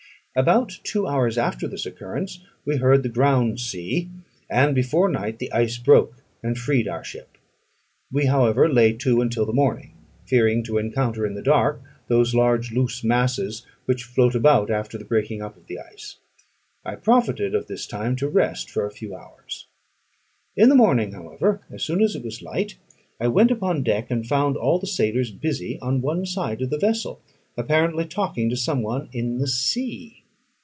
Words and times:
About 0.33 0.79
two 0.85 1.07
hours 1.07 1.37
after 1.37 1.67
this 1.67 1.85
occurrence, 1.85 2.41
we 2.63 2.77
heard 2.77 3.03
the 3.03 3.09
ground 3.09 3.59
sea; 3.59 4.09
and 4.49 4.73
before 4.73 5.09
night 5.09 5.39
the 5.39 5.51
ice 5.51 5.77
broke, 5.77 6.23
and 6.41 6.57
freed 6.57 6.87
our 6.87 7.03
ship. 7.03 7.37
We, 8.09 8.27
however, 8.27 8.69
lay 8.69 8.93
to 8.93 9.19
until 9.19 9.45
the 9.45 9.51
morning, 9.51 9.91
fearing 10.25 10.63
to 10.63 10.77
encounter 10.77 11.25
in 11.25 11.33
the 11.33 11.41
dark 11.41 11.81
those 12.07 12.33
large 12.33 12.71
loose 12.71 13.03
masses 13.03 13.67
which 13.83 14.05
float 14.05 14.33
about 14.33 14.71
after 14.71 14.97
the 14.97 15.03
breaking 15.03 15.41
up 15.41 15.57
of 15.57 15.67
the 15.67 15.79
ice. 15.79 16.15
I 16.85 16.95
profited 16.95 17.53
of 17.53 17.67
this 17.67 17.85
time 17.85 18.15
to 18.15 18.29
rest 18.29 18.71
for 18.71 18.85
a 18.85 18.89
few 18.91 19.13
hours. 19.13 19.67
In 20.55 20.69
the 20.69 20.75
morning, 20.75 21.11
however, 21.11 21.59
as 21.69 21.83
soon 21.83 22.01
as 22.01 22.15
it 22.15 22.23
was 22.23 22.41
light, 22.41 22.77
I 23.19 23.27
went 23.27 23.51
upon 23.51 23.83
deck, 23.83 24.09
and 24.09 24.25
found 24.25 24.55
all 24.55 24.79
the 24.79 24.87
sailors 24.87 25.29
busy 25.29 25.77
on 25.81 25.99
one 25.99 26.25
side 26.25 26.61
of 26.61 26.69
the 26.69 26.79
vessel, 26.79 27.21
apparently 27.57 28.05
talking 28.05 28.49
to 28.49 28.55
some 28.55 28.81
one 28.81 29.09
in 29.11 29.39
the 29.39 29.47
sea. 29.49 30.19